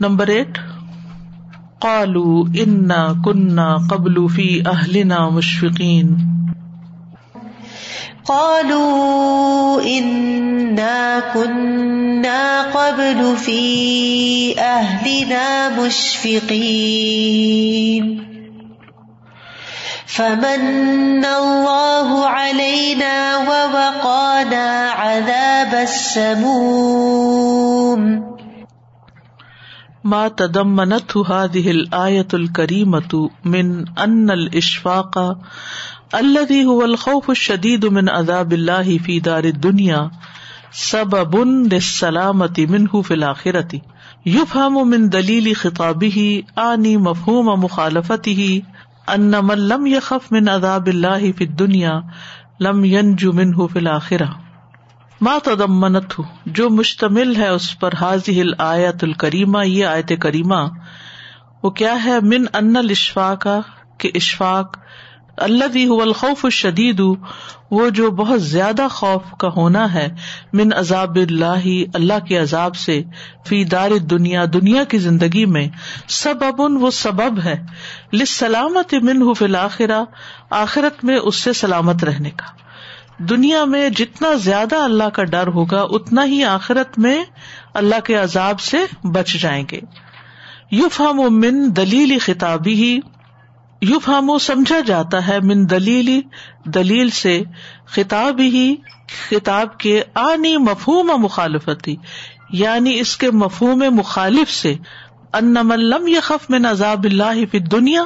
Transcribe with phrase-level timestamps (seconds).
[0.00, 0.58] Number eight,
[1.78, 6.12] قالو انا کنہ قبل فی اہلنا مشفقین
[8.26, 8.84] قالو
[9.84, 12.36] انا کنہ
[12.72, 13.58] قبل فی
[14.58, 16.44] اہلنا مشفقین
[20.06, 23.12] فمن اللہ علینا
[23.48, 24.66] ووقانا
[24.98, 26.88] عذاب السموم۔
[30.10, 35.38] ما تدمنت هذه الآية الكريمة من أن الإشفاق
[36.14, 40.10] الذي هو الخوف الشديد من عذاب الله في دار الدنيا
[40.72, 41.36] سبب
[41.72, 43.80] للسلامة منه في الآخرة.
[44.26, 48.62] يفهم من دليل خطابه آني مفهوم مخالفته
[49.14, 52.04] أن من لم يخف من عذاب الله في الدنيا
[52.60, 54.47] لم ينجو منه في الآخرة.
[55.20, 60.54] ماں تدمنت جو مشتمل ہے اس پر حاضی آیت الکریمہ، یہ آیت کریمہ،
[61.62, 63.46] وہ کیا ہے؟ من ان الاشفاق،
[63.98, 64.76] کہ اشفاق
[65.36, 67.00] اللہ الخوف الشدید،
[67.70, 70.08] وہ جو بہت زیادہ خوف کا ہونا ہے،
[70.52, 73.02] من عذاب اللہ اللہ کے عذاب سے،
[73.46, 75.66] فی دار دنیا دنیا کی زندگی میں
[76.08, 77.56] سب وہ سبب ہے
[78.12, 80.02] لسلامت من فی الآخرہ
[80.50, 82.67] آخرت میں اس سے سلامت رہنے کا۔
[83.18, 87.24] دنیا میں جتنا زیادہ اللہ کا ڈر ہوگا، اتنا ہی آخرت میں
[87.74, 89.80] اللہ کے عذاب سے بچ جائیں گے۔
[90.70, 92.98] یو فام و من دلیل خطابی ہی
[93.82, 96.20] یو فام و سمجھا جاتا ہے من دلیل
[96.64, 97.42] دلیل سے
[97.86, 98.76] خطاب ہی
[99.30, 101.96] خطاب کے آنی مفہوم مخالفتی۔
[102.50, 104.74] یعنی اس کے مفہوم مخالف سے
[105.32, 108.02] ان ملم یخف من عذاب اللہ فی دنیا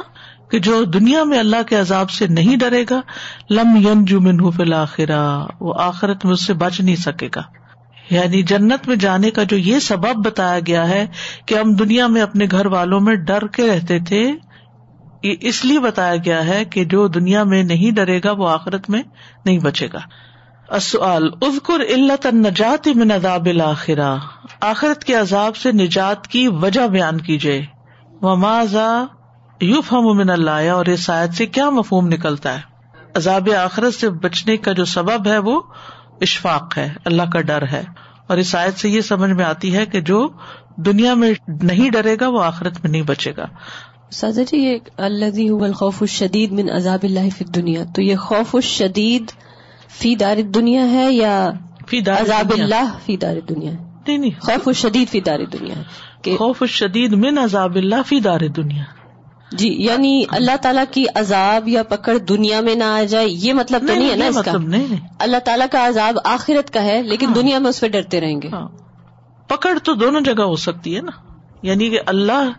[0.51, 3.01] کہ جو دنیا میں اللہ کے عذاب سے نہیں ڈرے گا،
[3.49, 7.41] لم ین جو من فلاخرا وہ آخرت میں اس سے بچ نہیں سکے گا۔
[8.09, 11.07] یعنی جنت میں جانے کا جو یہ سبب بتایا گیا ہے
[11.45, 14.31] کہ ہم دنیا میں اپنے گھر والوں میں ڈر کے رہتے تھے،
[15.23, 18.89] یہ اس لیے بتایا گیا ہے کہ جو دنیا میں نہیں ڈرے گا، وہ آخرت
[18.89, 19.03] میں
[19.45, 19.99] نہیں بچے گا۔
[20.69, 24.17] اصل ازکر علت نجات من عذاب الآخرہ
[24.61, 27.65] آخرت کے عذاب سے نجات کی وجہ بیان کیجیے
[28.21, 29.05] وماضا
[29.63, 32.61] یوف ہم من اللہ اور اس آیت سے کیا مفہوم نکلتا ہے؟
[33.15, 35.61] عذاب آخرت سے بچنے کا جو سبب ہے وہ
[36.21, 37.83] اشفاق ہے اللہ کا ڈر ہے۔
[38.27, 40.29] اور اس آیت سے یہ سمجھ میں آتی ہے کہ جو
[40.77, 43.45] دنیا میں نہیں ڈرے گا وہ آخرت میں نہیں بچے گا۔
[44.11, 49.31] سازا جی یہ اللہ الخوف الشدید من عذاب اللہ فی دنیا تو یہ خوف الشدید
[49.89, 51.51] فی دار دنیا ہے یا
[51.87, 55.81] فی دار عذاب اللہ فی دار دنیا نہیں نہیں۔ خوف الشدید فی دار دنیا
[56.37, 58.83] خوف الشدید من عذاب اللہ فی دار دنیا
[59.53, 63.81] جی یعنی اللہ تعالیٰ کی عذاب یا پکڑ دنیا میں نہ آ جائے یہ مطلب
[63.81, 67.25] تو نہیں ہے نا اس کا؟ مطلب اللہ تعالیٰ کا عذاب آخرت کا ہے لیکن
[67.25, 68.67] ہاں۔ دنیا میں اس پہ ڈرتے رہیں گے۔ ہاں۔
[69.47, 71.11] پکڑ تو دونوں جگہ ہو سکتی ہے نا۔
[71.61, 72.51] یعنی کہ اللہ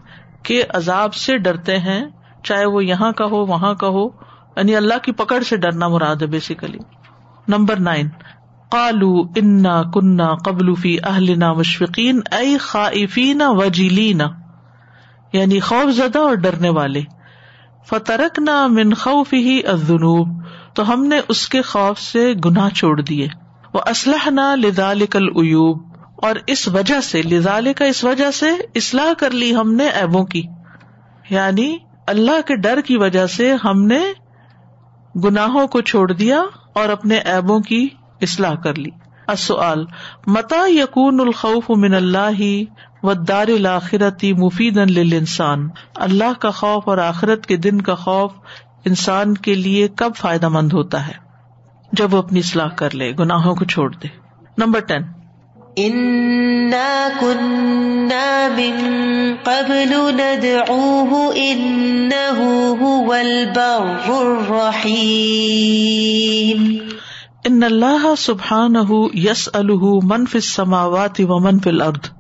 [0.43, 2.05] کے عذاب سے ڈرتے ہیں
[2.45, 4.07] چاہے وہ یہاں کا ہو وہاں کا ہو۔
[4.57, 6.79] یعنی اللہ کی پکڑ سے ڈرنا مراد ہے بیسیکلی
[7.49, 8.09] نمبر نائن
[8.71, 14.21] کالو انا کنہ قبل فی اہلنا مشفقین اے خائفین وجیلین
[15.35, 17.03] یعنی خوف زدہ اور ڈرنے والے۔
[17.89, 20.43] فترک نہ من خوف ہی ازنوب
[20.75, 23.29] تو ہم نے اس کے خوف سے گناہ چھوڑ دیے۔
[23.75, 25.29] وہ اسلح نہ لدال کل
[26.17, 30.25] اور اس وجہ سے لدال کا اس وجہ سے اصلاح کر لی ہم نے ایبوں
[30.25, 30.43] کی۔
[31.31, 34.01] یعنی اللہ کے ڈر کی وجہ سے ہم نے
[35.25, 36.43] گناہوں کو چھوڑ دیا
[36.75, 37.89] اور اپنے ایبوں کی
[38.21, 38.91] اصلاح کر لی۔
[39.27, 39.85] اصل
[40.27, 42.63] متا یقون الخوف من اللہ
[43.05, 48.33] و دار الآخرتی مفید انسان اللہ کا خوف اور آخرت کے دن کا خوف
[48.85, 51.13] انسان کے لیے کب فائدہ مند ہوتا ہے؟
[51.93, 54.09] جب وہ اپنی اصلاح کر لے گناہوں کو چھوڑ دے۔
[54.59, 55.03] Number ten.
[67.45, 68.75] ان اللہ سبحان
[69.15, 69.49] یس
[70.03, 72.11] منف السماوات و منف الارض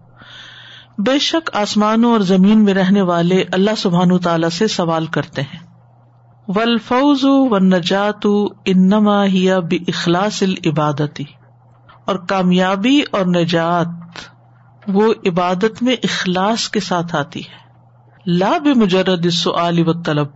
[0.99, 5.59] بے شک آسمانوں اور زمین میں رہنے والے اللہ سبحان تعالی سے سوال کرتے ہیں۔
[6.49, 8.27] ولفوز و نجات
[8.65, 11.25] انما ہیا بھی اخلاص العبادتی
[12.07, 13.87] اور کامیابی اور نجات
[14.89, 17.65] وہ عبادت میں اخلاص کے ساتھ آتی ہے۔
[18.27, 20.27] لا بھی مجرد سعلی و طلب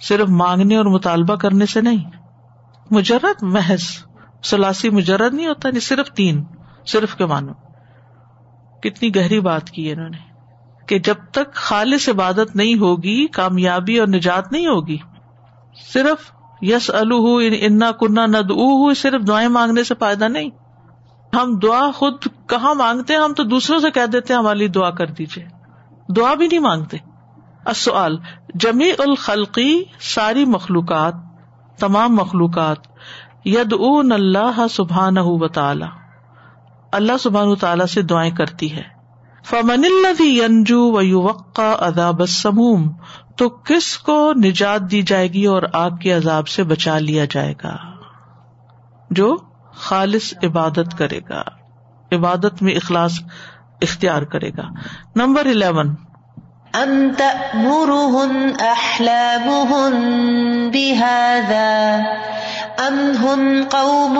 [0.00, 2.10] صرف مانگنے اور مطالبہ کرنے سے نہیں۔
[2.90, 3.82] مجرد محض،
[4.44, 6.44] سلاسی مجرد نہیں ہوتا، نہیں، صرف تین،
[6.86, 7.52] صرف کے مانو
[8.82, 10.32] کتنی گہری بات کی ہے انہوں نے
[10.86, 14.96] کہ جب تک خالص عبادت نہیں ہوگی، کامیابی اور نجات نہیں ہوگی،
[15.92, 16.32] صرف
[16.62, 18.52] یس انا کنہ ند
[18.96, 20.50] صرف دعائیں مانگنے سے فائدہ نہیں۔
[21.36, 22.14] ہم دعا خود
[22.48, 25.44] کہاں مانگتے ہیں؟ ہم تو دوسروں سے کہہ دیتے ہیں ہماری دعا کر دیجیے
[26.16, 26.96] دعا بھی نہیں مانگتے۔
[27.64, 28.16] السؤال
[28.54, 31.14] جمی الخلقی ساری مخلوقات،
[31.78, 32.78] تمام مخلوقات
[33.44, 33.74] ید
[34.12, 36.01] اللہ سبحان و تعالی۔
[36.92, 38.82] اللہ سبحان تعالیٰ سے دعائیں کرتی ہے۔
[39.44, 39.84] فمن
[40.20, 42.92] ینجو و یو وقع اداب سموم
[43.36, 47.54] تو کس کو نجات دی جائے گی اور آگ کے عذاب سے بچا لیا جائے
[47.64, 47.76] گا؟
[49.10, 49.36] جو
[49.74, 51.42] خالص عبادت کرے گا۔
[52.12, 53.20] عبادت میں اخلاص
[53.82, 54.68] اختیار کرے گا۔
[55.16, 55.94] Number eleven.
[56.74, 59.92] ام تأمرهن احلامهن
[60.72, 61.98] بهذا؟
[62.78, 64.18] ام هم قوم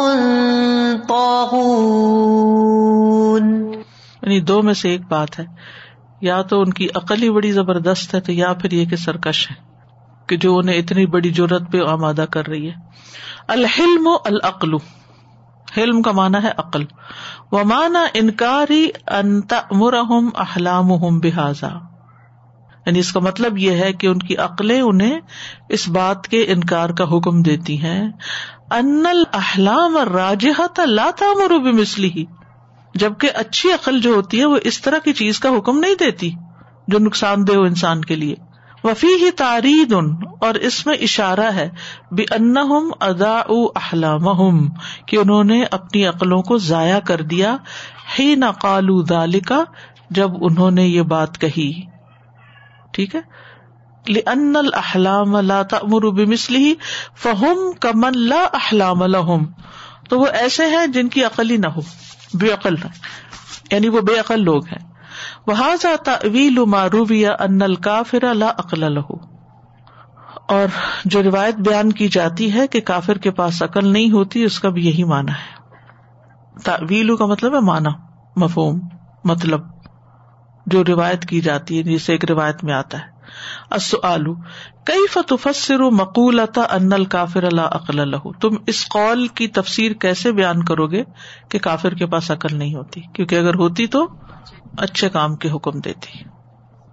[1.08, 3.72] طاغون
[4.22, 5.44] یعنی دو میں سے ایک بات ہے۔
[6.20, 9.50] یا تو ان کی عقل ہی بڑی زبردست ہے، تو یا پھر یہ کہ سرکش
[9.50, 9.56] ہے
[10.26, 12.74] کہ جو انہیں اتنی بڑی ضرورت پہ آمادہ کر رہی ہے۔
[13.48, 14.70] الحلم العقل۔
[15.76, 16.84] حلم کا مانا ہے عقل۔
[17.52, 21.91] و مانا انکاری انتا مرحم احلام بحاظا
[22.86, 25.20] یعنی اس کا مطلب یہ ہے کہ ان کی عقلیں انہیں
[25.68, 28.10] اس بات کے انکار کا حکم دیتی ہیں۔
[28.70, 31.52] ان الحلام راجحت لا تامر
[32.04, 32.24] ہی
[32.94, 36.30] جبکہ اچھی عقل جو ہوتی ہے وہ اس طرح کی چیز کا حکم نہیں دیتی
[36.88, 38.34] جو نقصان دہ ہو انسان کے لیے۔
[38.84, 41.68] وفی ہی تارید ان اور اس میں اشارہ ہے
[42.10, 42.54] بے ان
[43.00, 43.42] ادا
[43.76, 44.68] احلام
[45.06, 47.56] کہ انہوں نے اپنی عقلوں کو ضائع کر دیا۔
[48.18, 49.64] ہی نہ قالو دالکا
[50.10, 51.91] جب انہوں نے یہ بات کہی۔
[52.92, 53.20] ٹھیک ہے؟
[54.26, 56.64] ان الحلام لا تأمر بمثله
[57.16, 59.44] فهم كمن لا احلام لهم۔
[60.08, 61.80] تو وہ ایسے ہیں جن کی عقل ہی نہ ہو،
[62.34, 62.88] بے عقل نہ۔
[63.70, 64.92] یعنی وہ بے عقل لوگ ہیں۔
[65.46, 69.16] وہذا تعویل ما روی ان الکافر لا عقل له۔
[70.48, 70.66] اور
[71.04, 74.68] جو روایت بیان کی جاتی ہے کہ کافر کے پاس عقل نہیں ہوتی، اس کا
[74.68, 75.62] بھی یہی مانا ہے۔
[76.64, 77.90] تعویل کا مطلب ہے مانا
[78.36, 78.80] مفہوم
[79.24, 79.71] مطلب۔
[80.66, 83.12] جو روایت کی جاتی ہے، جسے ایک روایت میں آتا ہے۔
[83.70, 84.24] السؤال،
[84.86, 90.64] کیف تفسر مقولتا ان الکافر لا عقل له؟ تم اس قول کی تفسیر کیسے بیان
[90.64, 91.04] کرو گے
[91.48, 94.06] کہ کافر کے پاس عقل نہیں ہوتی؟ کیونکہ اگر ہوتی تو
[94.78, 96.24] اچھے کام کے حکم دیتی۔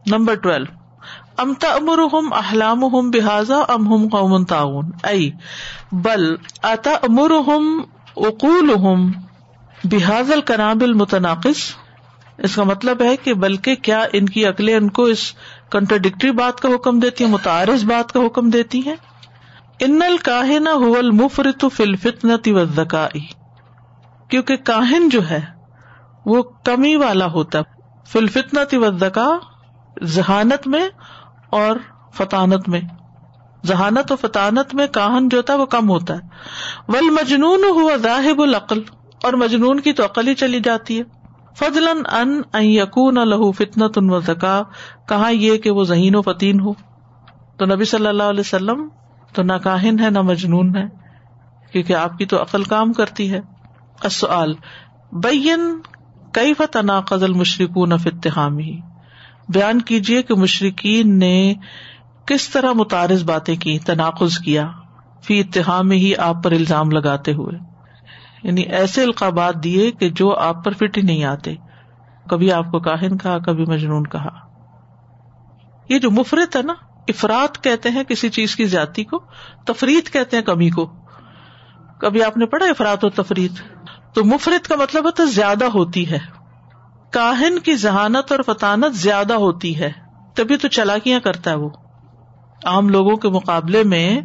[0.08, 0.80] نمبر ٹویلو،
[1.38, 5.30] ام تأمرهم احلامهم بهذا ام هم قوم طاغون؟ اي
[5.92, 7.82] بل اتأمرهم
[8.18, 9.12] عقولهم
[9.84, 11.89] بهذا الكلام المتناقض؟
[12.44, 15.34] اس کا مطلب ہے کہ بلکہ کیا ان کی عقلیں ان کو اس
[15.72, 18.96] کنٹرڈکٹری بات کا حکم دیتی ہیں، متعارض بات کا حکم دیتی ہیں؟
[19.80, 23.26] ان الکاہن حول مفرت فلفتن وزکائی
[24.30, 25.42] کیونکہ کاہن جو ہے،
[26.26, 27.60] وہ کمی والا ہوتا
[28.08, 29.30] فلفتنا وزکا
[30.04, 30.90] ذہانت میں
[31.50, 31.76] اور
[32.14, 32.82] فطانت میں۔
[33.66, 36.20] ذہانت و فطانت میں کاہن جو ہوتا ہے، وہ کم ہوتا ہے۔
[36.88, 38.82] ول مجنون ہوا ذاہب العقل۔
[39.24, 41.19] اور مجنون کی تو عقل ہی چلی جاتی ہے۔
[41.56, 42.04] فضلن
[42.54, 44.62] ان یقون لہو فتنت ان و زکا،
[45.08, 46.74] کہاں یہ کہ وہ ذہین و فتین ہو۔
[47.58, 48.88] تو نبی صلی اللہ علیہ وسلم
[49.34, 50.86] تو نہ کاہن ہے، نہ مجنون ہے،
[51.72, 53.40] کیونکہ آپ کی تو عقل کام کرتی ہے۔
[54.04, 54.54] السؤال،
[55.12, 55.60] بین
[56.34, 58.80] کئی فتنا قزل مشرقون فتحامی
[59.50, 61.54] بیان کیجیے کہ مشرقین نے
[62.26, 64.72] کس طرح متعارض باتیں کی، تناقض کیا،
[65.24, 67.69] فی اتحام ہی آپ پر الزام لگاتے ہوئے۔
[68.44, 71.56] یعنی ایسے القابات دیے کہ جو آپ پر فٹ ہی نہیں آتے۔
[72.30, 74.30] کبھی آپ کو کاہن کہا، کبھی مجنون کہا۔
[75.90, 76.74] یہ جو مفرت ہے نا،
[77.08, 79.24] افراد کہتے ہیں کسی چیز کی زیادتی کو
[79.66, 80.92] تفریح کہتے ہیں کمی کو۔
[82.00, 83.48] کبھی آپ نے پڑھا افراد و تفریح
[84.14, 86.20] تو مفرت کا مطلب ہوتا ہے زیادہ ہوتی ہے۔
[87.12, 89.92] کاہن کی ذہانت اور فطانت زیادہ ہوتی ہے۔
[90.36, 91.70] تبھی تو چلاکیاں کرتا ہے وہ۔
[92.64, 94.22] عام لوگوں کے مقابلے میں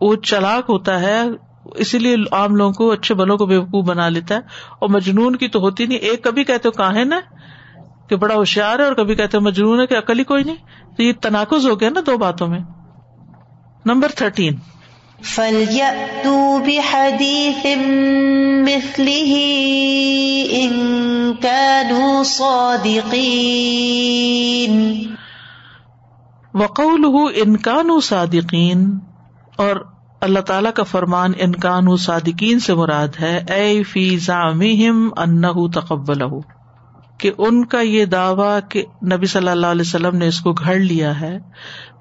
[0.00, 1.22] وہ چلاک ہوتا ہے
[1.64, 4.40] اسی لیے عام لوگوں کو اچھے بلوں کو بےوقوف بنا لیتا ہے۔
[4.78, 7.18] اور مجنون کی تو ہوتی نہیں۔ ایک کبھی کہتے کاہن ہے
[8.08, 10.56] کہ بڑا ہوشیار ہے اور کبھی کہتے مجنون ہے کہ عقل ہی کوئی نہیں۔
[10.96, 12.58] تو یہ تناقز ہو گیا نا دو باتوں میں۔
[13.86, 14.54] Number thirteen.
[26.54, 28.98] وقول انکان صادقین
[29.56, 29.93] اور
[30.24, 34.18] اللہ تعالیٰ کا فرمان انکان صادقین سے مراد ہے، اے فی
[35.16, 36.22] ان تقبل
[37.18, 40.74] کہ ان کا یہ دعوی کہ نبی صلی اللہ علیہ وسلم نے اس کو گھڑ
[40.74, 41.38] لیا ہے۔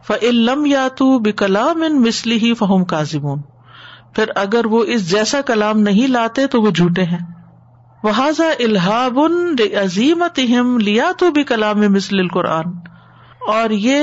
[0.07, 3.41] فعلم یا تو بکلام ان مسلی ہی فہم کازمون
[4.13, 7.33] پھر اگر وہ اس جیسا کلام نہیں لاتے تو وہ جھوٹے ہیں۔
[8.03, 9.19] وہذا الحاب
[9.83, 10.39] عظیمت
[10.81, 12.65] لیا تو بھی کلام مسل القرآن۔
[13.47, 14.01] اور یہ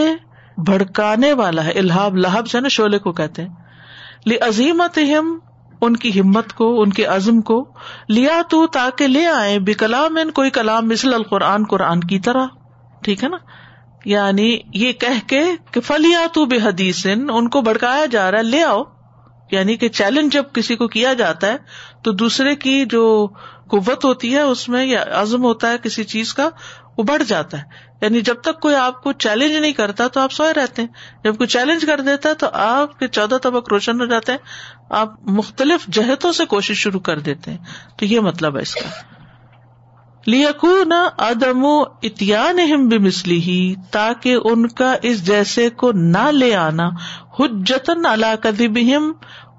[0.57, 3.60] بھڑکانے والا ہے الحاب لہب سے نا، شعلے کو کہتے ہیں۔
[4.41, 4.99] عظیمت
[5.81, 7.73] ان کی ہمت کو، ان کے عزم کو،
[8.09, 12.47] لیا تو تاکہ لے آئے بے کلام کوئی کلام مثل القرآن، قرآن کی طرح۔
[13.03, 13.37] ٹھیک ہے نا؟
[14.05, 18.43] یعنی یہ کہہ کے کہ فلیا تو بے حدیث ان کو بڑکایا جا رہا ہے،
[18.43, 18.83] لے آؤ۔
[19.51, 21.57] یعنی کہ چیلنج جب کسی کو کیا جاتا ہے،
[22.05, 23.29] تو دوسرے کی جو
[23.69, 26.49] قوت ہوتی ہے، اس میں یا عزم ہوتا ہے کسی چیز کا
[27.01, 27.63] وہ بڑھ جاتا ہے۔
[28.03, 30.89] یعنی جب تک کوئی آپ کو چیلنج نہیں کرتا تو آپ سوئے رہتے ہیں۔
[31.25, 34.39] جب کوئی چیلنج کر دیتا ہے تو آپ کے چودہ طبق روشن ہو جاتے ہیں۔
[34.91, 37.59] آپ مختلف جہتوں سے کوشش شروع کر دیتے ہیں۔
[37.99, 38.89] تو یہ مطلب ہے اس کا۔
[40.27, 41.65] لیکو نہ ادم
[42.03, 46.89] اتیان بسلی ہی تاکہ ان کا اس جیسے کو نہ لے آنا۔
[47.39, 49.13] حجتن اللہ کدیم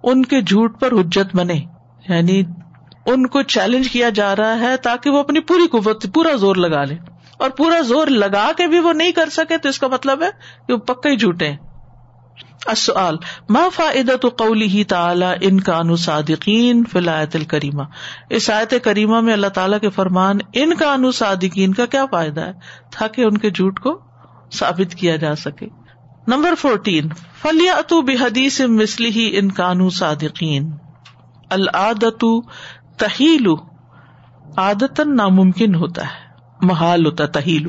[0.03, 1.61] ان کے جھوٹ پر حجت بنے۔
[2.09, 2.43] یعنی
[3.05, 6.85] ان کو چیلنج کیا جا رہا ہے تاکہ وہ اپنی پوری قوت، پورا زور لگا
[6.85, 7.10] لے۔
[7.41, 10.29] اور پورا زور لگا کے بھی وہ نہیں کر سکے تو اس کا مطلب ہے
[10.67, 11.53] کہ وہ پکے ہی جھوٹے
[12.65, 13.15] اصل
[13.49, 17.83] ما فائدہ تو قولی ہی تعالی ان کا صادقین فلایت الکریمہ؟
[18.29, 22.51] اس آیت کریمہ میں اللہ تعالیٰ کے فرمان ان کا صادقین کا کیا فائدہ ہے؟
[22.99, 24.01] تاکہ ان کے جھوٹ کو
[24.53, 25.67] ثابت کیا جا سکے۔
[26.27, 27.09] نمبر فورٹین
[27.41, 30.71] فلیات بحدیث مسلی ہی ان کانو صادقین۔
[31.49, 32.25] العادت
[32.97, 33.47] تہیل
[34.57, 36.30] عادتن ناممکن ہوتا ہے۔
[36.61, 37.67] محال ہوتا تہیل.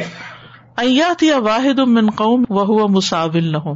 [0.77, 3.73] ایات یا واحد من قوم وہ مساول نہ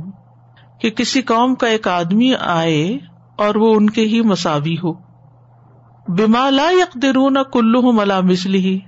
[0.80, 2.98] کہ کسی قوم کا ایک آدمی آئے
[3.36, 4.92] اور وہ ان کے ہی مساوی ہو.
[6.08, 8.78] بما لا یقدرون کلو ملا مسلی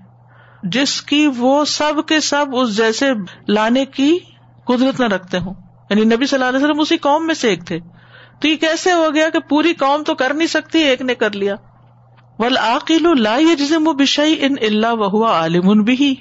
[0.62, 3.06] جس کی وہ سب کے سب اس جیسے
[3.48, 4.18] لانے کی
[4.64, 5.54] قدرت نہ رکھتے ہوں.
[5.90, 7.78] یعنی نبی صلی اللہ علیہ وسلم اسی قوم میں سے ایک تھے.
[8.40, 11.32] تو یہ کیسے ہو گیا کہ پوری قوم تو کر نہیں سکتی، ایک نے کر
[11.32, 11.54] لیا.
[12.38, 16.14] ولعقیل لا یجزم بشیء ان الا وهو عالم بھی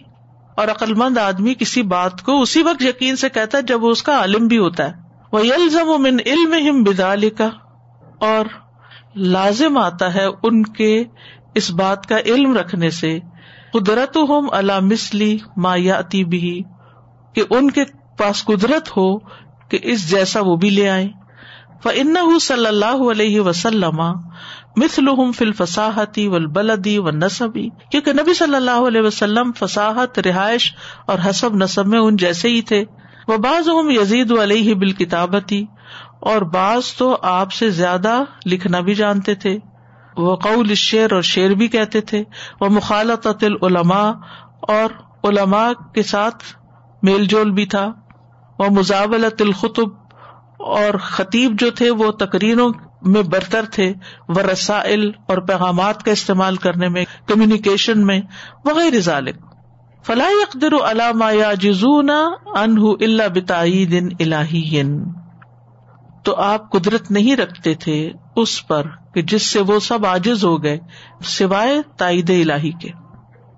[0.57, 4.03] اور عقلمند آدمی کسی بات کو اسی وقت یقین سے کہتا ہے جب وہ اس
[4.03, 4.93] کا عالم بھی ہوتا ہے۔
[5.31, 7.41] وہ یلزم من علمہم بذالک
[8.19, 8.45] اور
[9.15, 11.03] لازم آتا ہے ان کے
[11.55, 13.19] اس بات کا علم رکھنے سے۔
[13.73, 16.61] قدرت ہم اللہ مسلی ما یاتی بھی
[17.35, 17.83] کہ ان کے
[18.19, 19.17] پاس قدرت ہو
[19.69, 21.07] کہ اس جیسا وہ بھی لے آئے
[21.83, 24.01] فن صلی اللہ علیہ وسلم
[24.75, 30.73] مثلهم فی الفصاحتی والبلدی والنسبی کیونکہ نبی صلی اللہ علیہ وسلم فصاحت، رہائش
[31.05, 32.85] اور حسب نصب میں ان جیسے ہی تھے۔
[33.27, 33.67] وہ بعض
[34.01, 35.65] یزید علیہ بالکتابتی
[36.19, 39.59] اور بعض تو آپ سے زیادہ لکھنا بھی جانتے تھے۔
[40.17, 42.23] وہ قول شعر اور شعر بھی کہتے تھے۔
[42.61, 44.11] وہ مخالط العلماء
[44.61, 44.89] اور
[45.23, 46.43] علماء کے ساتھ
[47.03, 47.91] میل جول بھی تھا۔
[48.59, 50.06] وہ مزاولت الخطب۔
[50.59, 52.69] اور خطیب جو تھے وہ تقریروں
[53.01, 53.93] میں برتر تھے
[54.29, 58.21] وہ رسائل اور پیغامات کا استعمال کرنے میں کمیونیکیشن میں
[58.65, 59.35] وغیرہ ذالک
[60.05, 64.81] فلاح اقدر علامہ یا جزون انہ اللہ بتائی دن الہی
[66.23, 68.83] تو آپ قدرت نہیں رکھتے تھے اس پر
[69.13, 70.79] کہ جس سے وہ سب آجز ہو گئے،
[71.23, 72.89] سوائے تائید الہی کے۔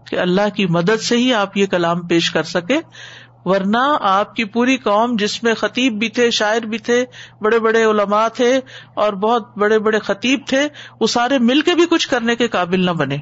[0.10, 2.80] کہ اللہ کی مدد سے ہی آپ یہ کلام پیش کر سکے
[3.46, 7.06] ورنہ آپ کی پوری قوم جس میں خطیب بھی تھے، شاعر بھی تھے،
[7.42, 8.60] بڑے بڑے علماء تھے
[8.94, 10.68] اور بہت بڑے بڑے خطیب تھے،
[11.02, 13.18] وہ سارے مل کے بھی کچھ کرنے کے قابل نہ بنے۔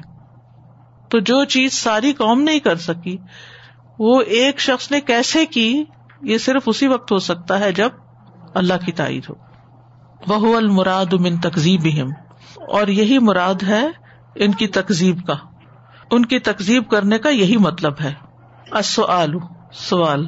[1.10, 3.16] تو جو چیز ساری قوم نہیں کر سکی،
[3.98, 5.84] وہ ایک شخص نے کیسے کی،
[6.22, 7.90] یہ صرف اسی وقت ہو سکتا ہے جب
[8.54, 9.34] اللہ کی تائید ہو۔
[10.26, 11.86] وہ المراد من تقزیب
[12.54, 13.86] اور یہی مراد ہے
[14.34, 15.34] ان کی تقزیب کا۔
[16.10, 18.14] ان کی تقزیب کرنے کا یہی مطلب ہے۔
[18.70, 19.34] السؤال۔
[19.72, 20.26] سوال۔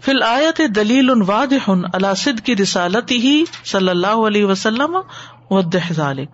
[0.00, 4.96] فی الآیت دلیل واضح اللہ کی رسالت ہی صلی اللہ علیہ وسلم
[5.50, 5.60] و
[5.92, 6.28] ذالک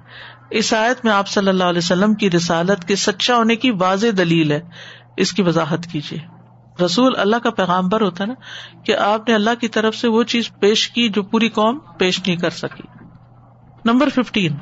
[0.50, 4.06] اس آیت میں آپ صلی اللہ علیہ وسلم کی رسالت کے سچا ہونے کی واضح
[4.18, 4.60] دلیل ہے۔
[5.16, 6.18] اس کی وضاحت کیجیے
[6.84, 8.34] رسول اللہ کا پیغام پر ہوتا ہے نا
[8.84, 12.20] کہ آپ نے اللہ کی طرف سے وہ چیز پیش کی جو پوری قوم پیش
[12.26, 12.95] نہیں کر سکی۔
[13.86, 14.52] نمبر ففٹین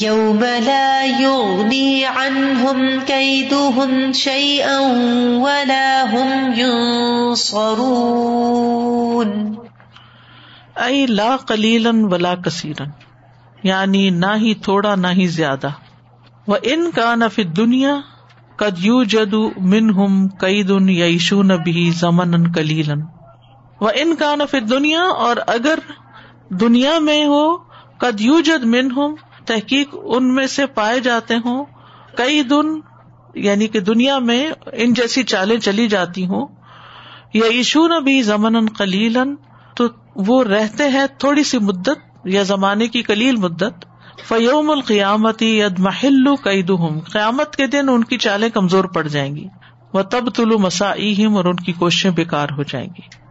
[0.00, 4.78] یوم لا یغنی عنہم کیدہم شیئا
[5.42, 9.56] ولا هم ینصرون
[10.76, 12.84] ای لا قلیلا ولا کثیرا
[13.62, 15.68] یعنی نہ ہی تھوڑا نہ ہی زیادہ.
[16.46, 18.00] وہ ان کا نہ دنیا
[18.56, 23.00] کد یو جدو من ہم کئی دن یشو نبی زمن کلیلن
[23.80, 25.78] وہ ان کا نہ دنیا اور اگر
[26.50, 27.71] دنیا میں ہو
[28.02, 29.14] کد یو جد من ہم
[29.46, 31.64] تحقیق ان میں سے پائے جاتے ہوں۔
[32.16, 32.80] کئی دن
[33.34, 36.46] یعنی کہ دنیا میں ان جیسی چالیں چلی جاتی ہوں۔
[37.34, 39.34] یا یشو نبی زمن کلیلن
[39.76, 39.84] تو
[40.16, 41.90] وہ رہتے ہیں تھوڑی سی مدت
[42.24, 43.84] یا زمانے کی کلیل مدت۔
[44.28, 46.70] فیوم القیامتی ید محل قید
[47.12, 49.48] قیامت کے دن ان کی چالیں کمزور پڑ جائیں گی۔
[49.94, 53.21] وہ تب طلو مساحم اور ان کی کوششیں بےکار ہو جائیں گی۔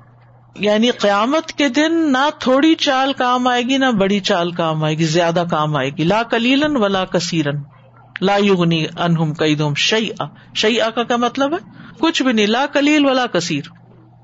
[0.56, 4.98] یعنی قیامت کے دن نہ تھوڑی چال کام آئے گی، نہ بڑی چال کام آئے
[4.98, 7.56] گی، زیادہ کام آئے گی۔ لا کلیلن و لا کثیرن
[8.22, 11.58] لا یغنی انہم قیدہم شیئا۔ شیئا کا کیا مطلب ہے؟
[12.00, 13.64] کچھ بھی نہیں۔ لا کلیل ولا کثیر۔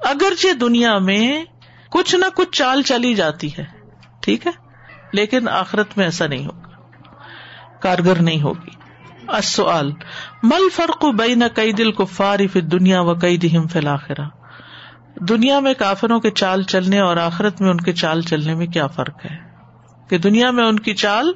[0.03, 1.43] اگرچہ دنیا میں
[1.89, 3.65] کچھ نہ کچھ چال چلی جاتی ہے،
[4.22, 4.51] ٹھیک ہے؟
[5.13, 6.67] لیکن آخرت میں ایسا نہیں ہوگا۔
[7.81, 8.69] کارگر نہیں ہوگی۔
[9.27, 9.91] السؤال
[10.43, 14.37] مل فرق بین قید الکفار فی دنیا و قیدہم فی الاخرہ؟
[15.19, 18.88] دنیا میں کافروں کے چال چلنے اور آخرت میں ان کے چال چلنے میں کیا
[18.88, 19.38] فرق ہے؟
[20.09, 21.33] کہ دنیا میں ان کی چال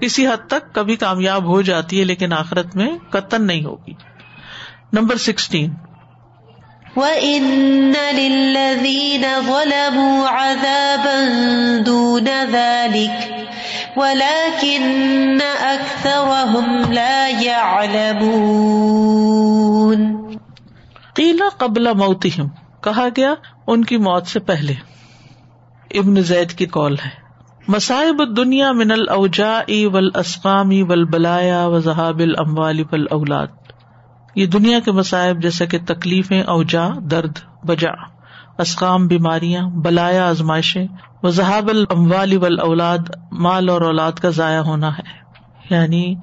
[0.00, 3.92] کسی حد تک کبھی کامیاب ہو جاتی ہے لیکن آخرت میں قطن نہیں ہوگی۔
[4.92, 5.74] Number sixteen.
[6.96, 13.34] وَإِنَّ لِلَّذِينَ ظَلَمُوا عَذَابًا دُونَ ذَلِكَ
[13.96, 18.32] وَلَكِنَّ أَكْثَرَهُمْ لَا يَعْلَمُونَ۔
[21.14, 22.48] قیلا قبل موتہم
[22.82, 23.34] کہا گیا،
[23.66, 24.74] ان کی موت سے پہلے۔
[25.90, 27.22] ابن زید کی کال ہے۔
[27.68, 33.46] مسائب دنیا من الاوجاع والاسقام والبلایا وذهاب الاموال والاولاد۔
[34.34, 37.92] یہ دنیا کے مصائب جیسے کہ تکلیفیں اوجا درد بجا
[38.58, 40.86] اسقام، بیماریاں، بلایا، آزمائشیں۔
[41.22, 45.22] وضحاب الاموال والاولاد، مال اور اولاد کا ضائع ہونا ہے۔
[45.70, 46.14] یعنی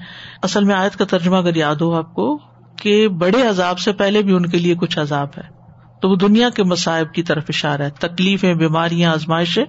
[0.43, 2.39] اصل میں آیت کا ترجمہ اگر یاد ہو آپ کو
[2.75, 5.58] کہ بڑے عذاب سے پہلے بھی ان کے لیے کچھ عذاب ہے۔
[6.01, 9.65] تو وہ دنیا کے مصائب کی طرف اشارہ ہے۔ تکلیفیں، بیماریاں، آزمائشیں،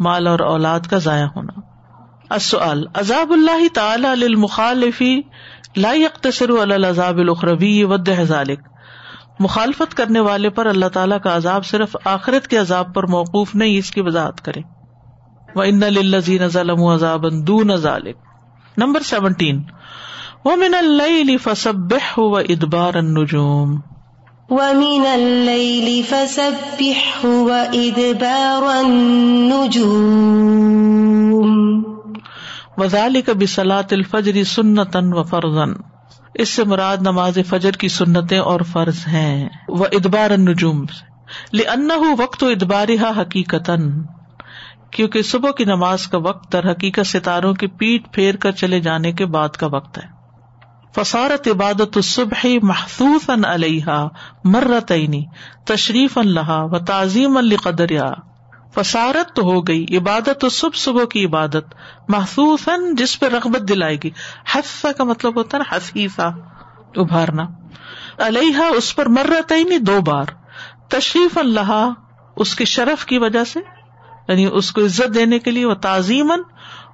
[0.00, 1.60] مال اور اولاد کا ضائع ہونا۔
[2.30, 5.20] السؤال، عذاب اللہ تعالی للمخالفی
[5.76, 8.60] لا يقتصر على العذاب الاخروی ود ذلك
[9.40, 13.78] مخالفت کرنے والے پر اللہ تعالیٰ کا عذاب صرف آخرت کے عذاب پر موقوف نہیں،
[13.78, 14.60] اس کی وضاحت کرے
[15.54, 18.16] وہ ان للذین ظلموا عذابا دون ذلك
[18.76, 19.62] نمبر سیونٹین
[20.44, 23.91] ومن اللیل فسبحه وادبار النجوم۔
[24.52, 29.82] وَمِنَ اللَّيْلِ فَسَبِّحْهُ وَإِدْبَارَ النُّجُومِ
[32.76, 35.22] وذالک بصلاۃ الفجر سنتن و
[36.34, 40.84] اس سے مراد نماز فجر کی سنتیں اور فرض ہیں۔ وہ ادبار النجوم۔
[41.52, 43.76] لأنه وقت ادبارها حقیقتا
[44.90, 49.12] کیونکہ صبح کی نماز کا وقت در حقیقت ستاروں کی پیٹ پھیر کر چلے جانے
[49.12, 50.11] کے بعد کا وقت ہے۔
[50.96, 54.06] فسارت عبادت الصبح محسوس علیہ
[54.44, 55.24] مرتعینی
[55.66, 58.10] تشریف اللہ و تعظیم القدریا
[58.74, 61.74] فسارت تو ہو گئی عبادت الصبح، صبح کی عبادت
[62.08, 64.10] محسوس جس پہ رغبت دلائے گی۔
[64.54, 66.30] حفا کا مطلب ہوتا ہے نا
[66.96, 67.42] ابھارنا۔
[68.18, 70.24] علیہ اس پر مرتعینی دو بار۔
[70.88, 71.92] تشریف اللہ
[72.36, 73.60] اس کے شرف کی وجہ سے
[74.28, 76.42] یعنی اس کو عزت دینے کے لیے وہ تعظیمن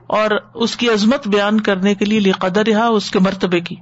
[0.08, 3.76] اور اس کی عظمت بیان کرنے کے لیے قدر اس کے مرتبے کی۔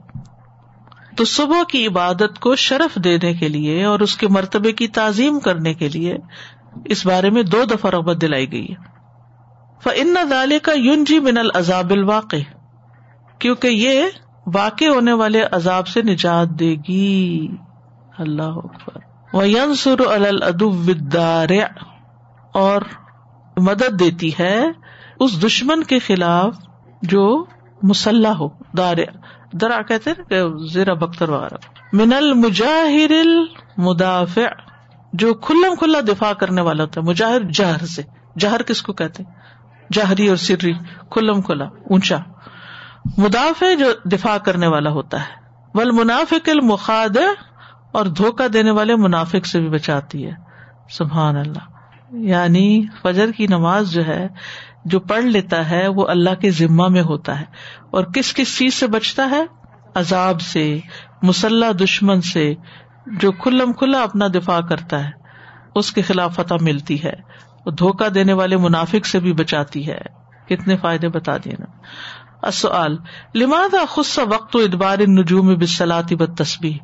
[1.16, 5.40] تو صبح کی عبادت کو شرف دینے کے لیے اور اس کے مرتبے کی تعظیم
[5.40, 6.16] کرنے کے لیے
[6.84, 8.96] اس بارے میں دو دفعہ رغبت دلائی گئی ہے۔
[9.84, 12.36] فن دالے کا یون جی من العذاب الواقع۔
[13.38, 14.02] کیونکہ یہ
[14.54, 17.48] واقع ہونے والے عذاب سے نجات دے گی۔
[18.18, 18.58] اللہ
[19.32, 21.48] وہ ینسر الدار
[22.54, 22.82] اور
[23.56, 24.64] مدد دیتی ہے
[25.20, 26.56] اس دشمن کے خلاف
[27.02, 27.44] جو
[27.82, 28.96] مسلح ہو، دار
[29.52, 30.10] درا کہتے
[30.68, 31.56] زیرا بختر وغیرہ۔
[31.92, 34.46] من المجاہر المدافع،
[35.12, 38.02] جو کھلم کھلا دفاع کرنے والا ہوتا ہے، مجاہر جہر سے۔
[38.38, 39.22] جہر کس کو کہتے
[39.92, 40.72] جہری اور سری،
[41.10, 42.16] کھلم کھلا، اونچا۔
[43.18, 47.16] مدافع جو دفاع کرنے والا ہوتا ہے۔ ول منافق المخاد
[47.92, 50.32] اور دھوکا دینے والے منافق سے بھی بچاتی ہے۔
[50.90, 51.76] سبحان اللہ۔
[52.10, 54.28] یعنی فجر کی نماز جو ہے
[54.86, 57.44] جو پڑھ لیتا ہے وہ اللہ کے ذمہ میں ہوتا ہے
[57.90, 59.46] اور کس کس چیز سے بچتا ہے؟
[59.94, 60.78] عذاب سے،
[61.22, 62.54] مسلح دشمن سے،
[63.20, 65.10] جو کھلم کھلا اپنا دفاع کرتا ہے،
[65.74, 67.12] اس کے خلاف فتح ملتی ہے
[67.66, 69.98] وہ دھوکا دینے والے منافق سے بھی بچاتی ہے۔
[70.48, 71.66] کتنے فائدے بتا دیے نا۔
[73.34, 76.78] لمادا خص وقت و ادبار نجوم بسلاتی بد تصبیح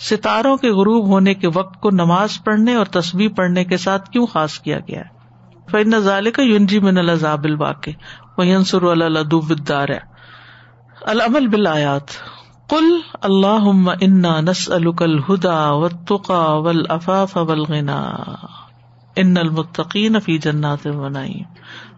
[0.00, 4.26] ستاروں کے غروب ہونے کے وقت کو نماز پڑھنے اور تصویر پڑھنے کے ساتھ کیوں
[4.26, 5.11] خاص کیا گیا؟ ہے
[5.72, 7.90] فن ظال کا یونجی من الزاب الواقع
[8.38, 9.88] وہ ینسر الدار.
[11.02, 12.08] العمل بالآیات
[12.70, 13.64] کل اللہ
[14.00, 18.12] انا نس الہدا و تقا ول افاف ولغنا
[19.16, 21.40] ان المتقین فی جنات بنائی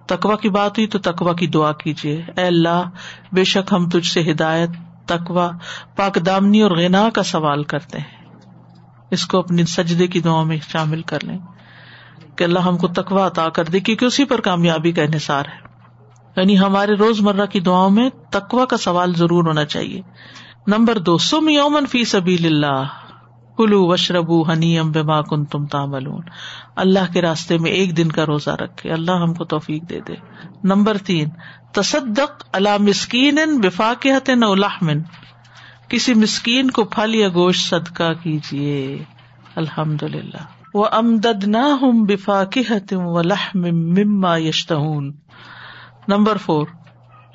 [0.06, 2.24] تقوا کی بات ہوئی تو تقوا کی دعا کیجیے.
[2.37, 2.82] اے اللہ،
[3.32, 4.70] بے شک ہم تجھ سے ہدایت
[5.06, 5.50] تقوا
[5.96, 8.24] پاک دامنی اور غنا کا سوال کرتے ہیں۔
[9.10, 11.38] اس کو اپنی سجدے کی دعا میں شامل کر لیں۔
[12.37, 15.74] کہ اللہ ہم کو تقوا عطا کر دے، کیونکہ اسی پر کامیابی کا انحصار ہے۔
[16.37, 20.00] یعنی ہمارے روز مرہ کی دعاؤں میں تقوا کا سوال ضرور ہونا چاہیے۔
[20.66, 22.83] نمبر دو، سم یومن فی سبیل اللہ
[23.57, 26.07] کلو وشربو ہنی ام بما کن تم تامل
[26.77, 30.12] اللہ کے راستے میں ایک دن کا روزہ رکھے۔ اللہ ہم کو توفیق دے دے۔
[30.64, 31.29] نمبر تین،
[31.72, 34.11] تصدق اللہ مسکین بفا کے
[35.88, 39.05] کسی مسکین کو پھل یا گوشت صدقہ کیجیے۔
[39.57, 45.12] الحمد للہ وہ امدد نہ ہم بفاقم و لحم مما یشتہون
[46.08, 46.66] نمبر فور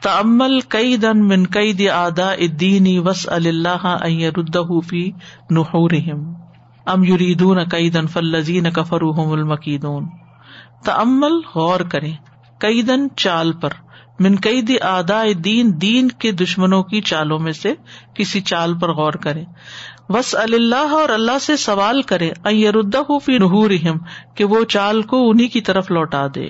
[0.01, 3.85] تمل کئی دن من کئی دی آدا ادینی وس اللہ
[4.37, 5.09] ردہ فی
[5.49, 6.23] نحورہم
[6.85, 10.07] ام یریدون کئی دن فلزین کفرهم المکیدون
[10.85, 12.13] تمل غور کریں.
[12.57, 13.69] کئی دن چال پر.
[14.19, 17.73] من کئی آدا دین دین کے دشمنوں کی چالوں میں سے
[18.13, 19.43] کسی چال پر غور کرے
[20.09, 22.31] وس اللہ اور اللہ سے سوال کرے
[23.25, 23.71] فی نہور
[24.35, 26.49] کہ وہ چال کو انہیں کی طرف لوٹا دے۔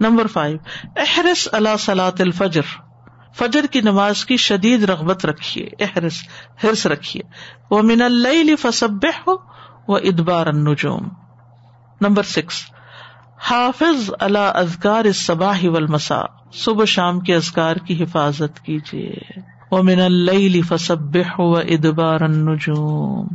[0.00, 0.58] نمبر فائیو
[0.96, 2.62] احرس اللہ سلاط الفجر۔
[3.34, 6.22] فجر کی نماز کی شدید رغبت رکھیے۔ احرس
[6.64, 7.22] ہرس رکھیے۔
[7.70, 9.36] وہ من اللہ فسب ہو
[9.88, 11.08] وہ ادبار النجوم۔
[12.00, 12.62] نمبر سکس
[13.44, 16.20] حافظ اللہ ازگار صباح والمسا
[16.52, 20.74] صبح شام کے ازگار کی حفاظت کیجیے۔ وہ من اللہ
[21.38, 23.26] و ادبار النجوم۔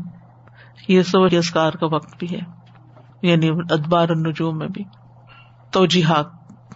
[0.88, 2.40] یہ صبح ازگار کا وقت بھی ہے
[3.22, 4.84] یعنی ادبار النجوم میں بھی۔
[5.72, 6.26] توجیحات۔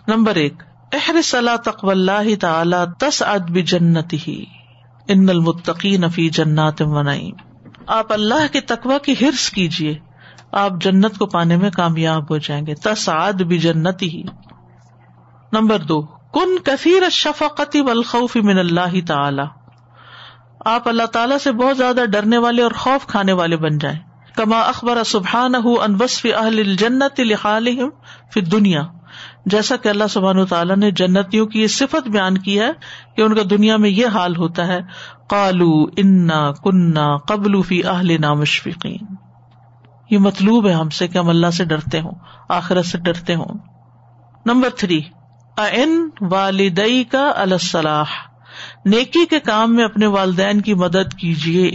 [0.07, 4.45] نمبر ایک، احرص اللہ تقو اللہ تعالی تس اد جنت ہی
[5.07, 7.35] ان المتقین فی جنات منعیم
[7.87, 9.99] آپ اللہ کے تقوا کی ہرس کیجیے۔
[10.51, 14.23] آپ جنت کو پانے میں کامیاب ہو جائیں گے۔ تصاد بھی جنت ہی
[15.51, 19.41] نمبر دو۔ کن کثیر شفقتی والخوف من اللہ تعالی۔
[20.65, 23.99] آپ اللہ تعالیٰ سے بہت زیادہ ڈرنے والے اور خوف کھانے والے بن جائیں۔
[24.35, 27.89] کما اخبر سبحان ان وصف اہل الجنت لخالہم
[28.33, 28.81] فی دنیا
[29.45, 32.71] جیسا کہ اللہ سبحان تعالیٰ نے جنتیوں کی یہ صفت بیان کی ہے
[33.17, 34.79] کہ ان کا دنیا میں یہ حال ہوتا ہے۔
[35.27, 39.15] قالو انا کنہ قبل فی اہل نامشفقین
[40.12, 42.12] یہ مطلوب ہے ہم سے کہ ہم اللہ سے ڈرتے ہوں،
[42.50, 43.58] آخرت سے ڈرتے ہوں۔
[44.45, 45.02] نمبر تھری
[45.58, 48.10] ان والدئی کا الصلاح،
[48.86, 51.71] نیکی کے کام میں اپنے والدین کی مدد کیجیے۔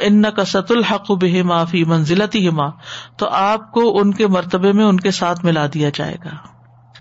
[0.00, 2.70] ان کا ست الحق بہ معافی منزلتی ماں
[3.16, 6.36] تو آپ کو ان کے مرتبے میں ان کے ساتھ ملا دیا جائے گا۔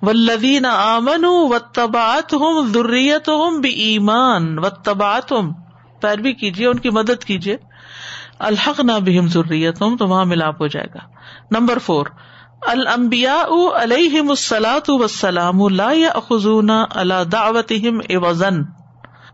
[0.02, 5.54] ولدین آمن و تبات ہوں ضروریت ہوں بھی ایمان و تبات ہوں
[6.02, 7.58] پیروی کیجیے، ان کی مدد کیجیے۔
[8.44, 11.00] الحق نہ بہم ضروریت تو وہاں ملاپ ہو جائے گا۔
[11.52, 12.06] نمبر فور
[12.62, 13.42] المبیا
[13.76, 15.68] علیہ مسلاۃ وسلام
[16.30, 17.72] خزون اللہ دعوت
[18.10, 18.62] وزن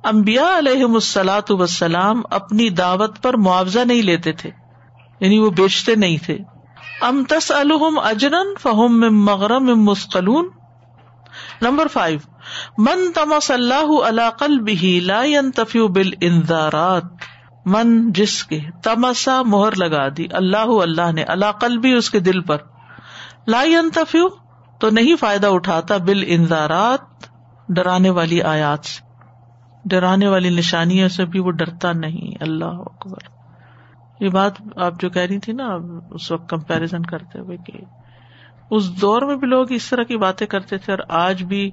[0.04, 4.50] امبیا علیہ مسلاۃ وسلام اپنی دعوت پر معاوضہ نہیں لیتے تھے
[5.20, 6.38] یعنی وہ بیچتے نہیں تھے۔
[7.02, 10.50] ام تس الحم اجرن فہم مغرم مسقلون۔
[11.62, 12.20] نمبر فائیو،
[12.78, 17.04] من تمس اللہ علا قلب ہی لا ينتفع بالانذارات۔
[17.70, 22.20] من جس کے تمسا مہر لگا دی، اللہ اللہ نے، اللہ کل بھی اس کے
[22.20, 22.58] دل پر۔
[23.48, 24.28] لا انتفیو
[24.80, 27.28] تو نہیں فائدہ اٹھاتا بال انذارات،
[27.70, 29.10] ڈرانے والی آیات سے۔
[29.86, 33.40] ڈرانے والی نشانیوں سے بھی وہ ڈرتا نہیں، اللہ اکبر۔
[34.20, 35.68] یہ بات آپ جو کہہ رہی تھی نا،
[36.12, 37.74] اس وقت کمپیرزن کرتے ہوئے کہ
[38.72, 41.72] اس دور میں بھی لوگ اس طرح کی باتیں کرتے تھے اور آج بھی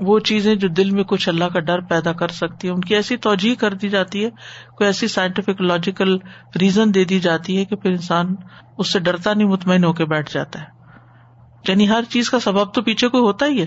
[0.00, 2.94] وہ چیزیں جو دل میں کچھ اللہ کا ڈر پیدا کر سکتی ہے ان کی
[2.94, 4.30] ایسی توجہ کر دی جاتی ہے،
[4.76, 6.18] کوئی ایسی سائنٹیفک لاجیکل
[6.60, 8.34] ریزن دے دی جاتی ہے کہ پھر انسان
[8.78, 10.64] اس سے ڈرتا نہیں، مطمئن ہو کے بیٹھ جاتا ہے۔
[11.68, 13.66] یعنی ہر چیز کا سبب تو پیچھے کوئی ہوتا ہی ہے۔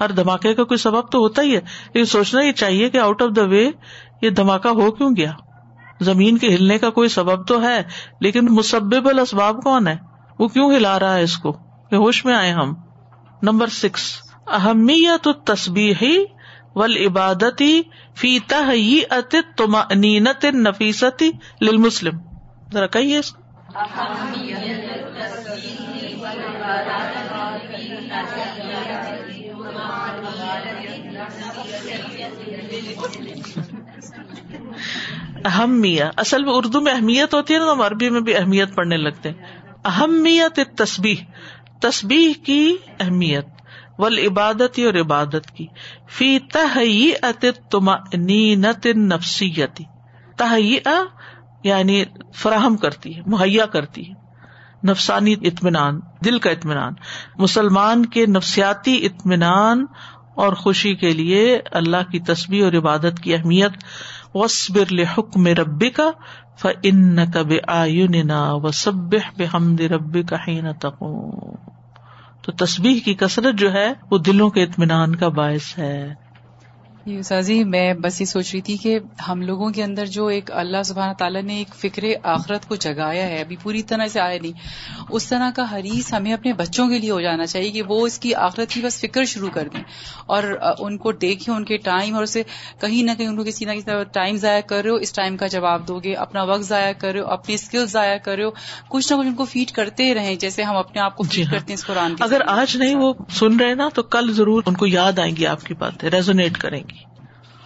[0.00, 3.22] ہر دھماکے کا کوئی سبب تو ہوتا ہی ہے۔ لیکن سوچنا ہی چاہیے کہ آؤٹ
[3.22, 3.70] آف دا وے
[4.22, 5.32] یہ دھماکہ ہو کیوں گیا؟
[6.00, 7.82] زمین کے ہلنے کا کوئی سبب تو ہے،
[8.20, 9.96] لیکن مسبب الاسباب کون ہے؟
[10.38, 11.52] وہ کیوں ہلا رہا ہے اس کو؟
[11.90, 12.74] کہ ہوش میں آئے ہم۔
[13.42, 16.04] نمبر سکس اہمیت تصبیح
[16.74, 17.82] ول عبادتی
[18.14, 22.18] فی تحت تمانینت نفیستی للمسلم۔
[22.72, 23.34] ذرا کہیے اس
[35.44, 38.96] اہمیہ۔ اصل میں اردو میں اہمیت ہوتی ہے نا ہم عربی میں بھی اہمیت پڑھنے
[38.96, 39.46] لگتے ہیں۔
[39.84, 41.14] اہمیت تصبیح
[41.80, 43.46] تصبیح کی اہمیت۔
[43.98, 45.66] ول عبادتی اور عبادت کی۔
[46.08, 47.76] فی تحت
[48.96, 49.84] نفسیتی
[50.36, 51.04] تہیا
[51.64, 54.14] یعنی فراہم کرتی ہے، مہیا کرتی ہے۔
[54.90, 56.92] نفسانی اطمینان، دل کا اطمینان۔
[57.38, 59.86] مسلمان کے نفسیاتی اطمینان
[60.36, 63.70] اور خوشی کے لیے اللہ کی تصویر اور عبادت کی اہمیت۔
[64.34, 66.10] وصبر حکم ربی کا
[66.58, 68.94] فن کب آئین و سب
[69.38, 70.36] بحمد ربی کا
[72.42, 76.14] تو تسبیح کی کثرت جو ہے وہ دلوں کے اطمینان کا باعث ہے۔
[77.06, 80.50] جی سازی میں بس یہ سوچ رہی تھی کہ ہم لوگوں کے اندر جو ایک
[80.52, 84.38] اللہ سبحانہ تعالیٰ نے ایک فکر آخرت کو جگایا ہے ابھی پوری طرح سے آیا
[84.42, 84.52] نہیں۔
[85.10, 88.18] اس طرح کا حریث ہمیں اپنے بچوں کے لیے ہو جانا چاہیے کہ وہ اس
[88.18, 89.82] کی آخرت کی بس فکر شروع کر دیں۔
[90.26, 90.42] اور
[90.78, 92.42] ان کو دیکھیں ان کے ٹائم اور اسے
[92.80, 95.36] کہیں نہ کہیں ان کو کسی نہ کسی ٹائم ضائع کر رہے ہو اس ٹائم
[95.36, 98.44] کا جواب دو گے اپنا وقت ضائع کر رہے ہو اپنی اسکل ضائع کر رہے
[98.44, 98.50] ہو۔
[98.88, 101.46] کچھ نہ کچھ ان کو فیڈ کرتے رہیں جیسے ہم اپنے آپ کو جی فیڈ
[101.46, 104.62] ہاں۔ کرتے ہیں اس قرآن اگر آج نہیں وہ سن رہے نا تو کل ضرور
[104.66, 106.91] ان کو یاد آئیں گی آپ کی باتیں ریزونیٹ کریں گی۔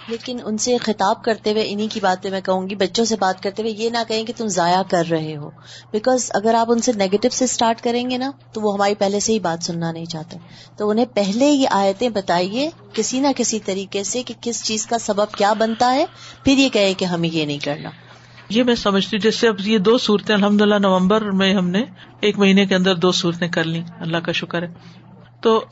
[0.08, 3.42] لیکن ان سے خطاب کرتے ہوئے انہیں کی باتیں میں کہوں گی، بچوں سے بات
[3.42, 5.50] کرتے ہوئے یہ نہ کہیں کہ تم ضائع کر رہے ہو۔
[5.92, 9.20] بیکاز اگر آپ ان سے نیگیٹو سے اسٹارٹ کریں گے نا، تو وہ ہماری پہلے
[9.20, 10.38] سے ہی بات سننا نہیں چاہتے۔
[10.76, 14.98] تو انہیں پہلے یہ آیتیں بتائیے کسی نہ کسی طریقے سے کہ کس چیز کا
[14.98, 16.04] سبب کیا بنتا ہے،
[16.44, 17.90] پھر یہ کہے کہ ہمیں یہ نہیں کرنا۔
[18.48, 21.84] یہ میں سمجھتی ہوں، جیسے اب یہ دو صورتیں الحمد للہ نومبر میں ہم نے
[22.20, 24.68] ایک مہینے کے اندر دو صورتیں کر لی اللہ کا شکر ہے۔
[25.40, 25.64] تو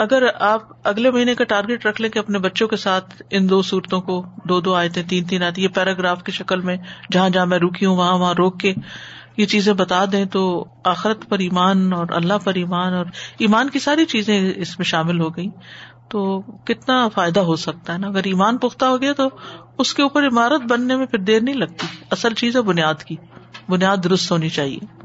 [0.00, 3.62] اگر آپ اگلے مہینے کا ٹارگیٹ رکھ لیں کہ اپنے بچوں کے ساتھ ان دو
[3.62, 6.76] صورتوں کو دو دو آئے تین تین آتی یہ پیراگراف کی شکل میں
[7.12, 8.74] جہاں جہاں میں رکی ہوں، وہاں وہاں روک کے
[9.36, 13.06] یہ چیزیں بتا دیں تو آخرت پر ایمان اور اللہ پر ایمان اور
[13.38, 15.46] ایمان کی ساری چیزیں اس میں شامل ہو گئی
[16.08, 19.28] تو کتنا فائدہ ہو سکتا ہے نا؟ اگر ایمان پختہ ہو گیا تو
[19.78, 23.16] اس کے اوپر عمارت بننے میں پھر دیر نہیں لگتی۔ اصل چیز ہے بنیاد کی۔
[23.68, 24.99] بنیاد درست ہونی چاہیے۔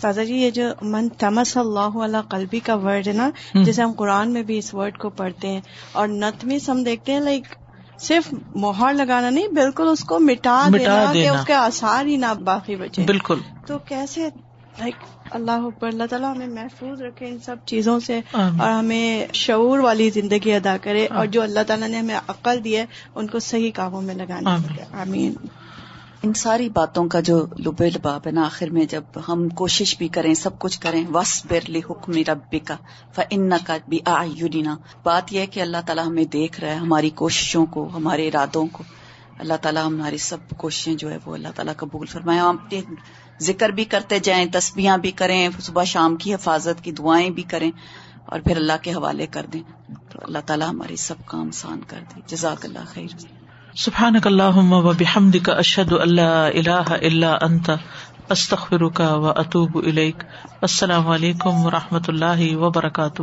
[0.00, 3.92] سازا جی یہ جو من تمس اللہ علیہ قلبی کا ورڈ ہے نا جیسے ہم
[3.92, 5.60] قرآن میں بھی اس ورڈ کو پڑھتے ہیں
[5.92, 7.46] اور نتمیز ہم دیکھتے ہیں لائک
[7.98, 12.06] صرف مہر لگانا نہیں بالکل اس کو مٹا مٹا دینا کہ دینا۔ اس کے آثار
[12.06, 14.28] ہی نہ باقی بچے بالکل تو کیسے
[14.78, 14.94] لائک
[15.30, 20.10] اللہ اکبر اللہ تعالیٰ ہمیں محفوظ رکھے ان سب چیزوں سے۔ اور ہمیں شعور والی
[20.10, 23.70] زندگی ادا کرے اور جو اللہ تعالیٰ نے ہمیں عقل دی ہے ان کو صحیح
[23.74, 24.56] کاموں میں لگانا
[25.00, 25.34] آمین۔
[26.22, 30.08] ان ساری باتوں کا جو لب لباب ہے نا آخر میں جب ہم کوشش بھی
[30.08, 32.76] کریں، سب کچھ کریں وس برلی حکم ربی کا
[33.14, 37.10] فن کا بھی آنا بات یہ ہے کہ اللہ تعالیٰ ہمیں دیکھ رہا ہے، ہماری
[37.10, 38.84] کوششوں کو، ہمارے ارادوں کو۔
[39.38, 42.80] اللہ تعالیٰ ہماری سب کوششیں جو ہے وہ اللہ تعالیٰ قبول فرمائے۔ ہم اپنے
[43.40, 47.70] ذکر بھی کرتے جائیں تسبیاں بھی کریں، صبح شام کی حفاظت کی دعائیں بھی کریں
[48.26, 49.62] اور پھر اللہ کے حوالے کر دیں۔
[50.10, 53.39] تو اللہ تعالیٰ ہماری سب کام آسان کر دے۔ جزاک اللہ خیر۔
[53.76, 57.70] سبحان اللہ و بحمد اشہد اللہ الح اللہ الا انت
[59.00, 59.78] و اطوب
[60.60, 63.22] السلام علیکم و رحمۃ اللہ وبرکاتہ۔